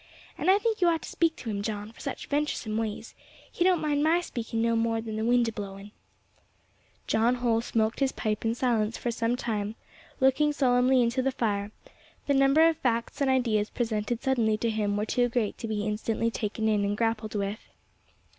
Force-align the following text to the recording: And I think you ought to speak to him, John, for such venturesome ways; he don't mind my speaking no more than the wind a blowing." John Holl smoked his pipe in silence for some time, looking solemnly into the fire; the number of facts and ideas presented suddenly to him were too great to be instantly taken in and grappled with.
And 0.35 0.49
I 0.49 0.57
think 0.57 0.81
you 0.81 0.87
ought 0.87 1.03
to 1.03 1.09
speak 1.09 1.35
to 1.35 1.49
him, 1.51 1.61
John, 1.61 1.91
for 1.91 1.99
such 1.99 2.25
venturesome 2.25 2.75
ways; 2.75 3.13
he 3.51 3.63
don't 3.63 3.79
mind 3.79 4.03
my 4.03 4.19
speaking 4.19 4.59
no 4.59 4.75
more 4.75 4.99
than 4.99 5.15
the 5.15 5.23
wind 5.23 5.47
a 5.47 5.51
blowing." 5.51 5.91
John 7.05 7.35
Holl 7.35 7.61
smoked 7.61 7.99
his 7.99 8.11
pipe 8.11 8.43
in 8.43 8.55
silence 8.55 8.97
for 8.97 9.11
some 9.11 9.35
time, 9.35 9.75
looking 10.19 10.53
solemnly 10.53 11.03
into 11.03 11.21
the 11.21 11.31
fire; 11.31 11.71
the 12.25 12.33
number 12.33 12.67
of 12.67 12.77
facts 12.77 13.21
and 13.21 13.29
ideas 13.29 13.69
presented 13.69 14.23
suddenly 14.23 14.57
to 14.57 14.71
him 14.71 14.97
were 14.97 15.05
too 15.05 15.29
great 15.29 15.59
to 15.59 15.67
be 15.67 15.85
instantly 15.85 16.31
taken 16.31 16.67
in 16.67 16.83
and 16.83 16.97
grappled 16.97 17.35
with. 17.35 17.59